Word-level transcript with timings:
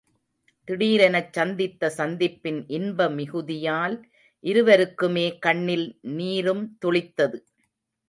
திடீரெனச் 0.67 1.33
சந்தித்த 1.33 1.91
சந்திப்பின் 1.97 2.59
இன்ப 2.69 3.09
மிகுதியால் 3.09 3.97
இருவருக்குமே 4.43 5.27
கண்ணில் 5.39 5.87
நீரும் 6.17 6.77
துளித்தது. 6.81 7.39